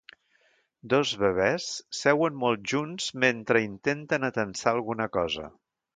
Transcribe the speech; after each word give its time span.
Dos 0.93 1.09
bebès 1.23 1.67
seuen 1.99 2.41
molt 2.45 2.65
junts 2.73 3.11
mentre 3.25 3.65
intenten 3.67 4.29
atansar 4.31 4.75
alguna 4.79 5.11
cosa. 5.21 5.47